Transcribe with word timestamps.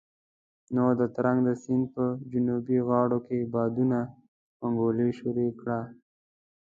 نو 0.75 0.85
د 0.99 1.01
ترنک 1.15 1.39
د 1.47 1.49
سيند 1.63 1.85
په 1.95 2.03
جنوبي 2.31 2.77
غاړو 2.87 3.17
کې 3.27 3.49
بادونو 3.53 4.01
انګولا 4.65 5.07
شروع 5.19 5.51
کړه. 5.59 5.79